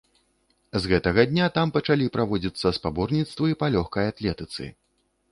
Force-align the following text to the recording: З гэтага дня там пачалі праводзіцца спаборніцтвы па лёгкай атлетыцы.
З 0.83 0.91
гэтага 0.91 1.25
дня 1.31 1.49
там 1.57 1.73
пачалі 1.75 2.07
праводзіцца 2.15 2.71
спаборніцтвы 2.77 3.49
па 3.61 3.69
лёгкай 3.75 4.09
атлетыцы. 4.13 4.65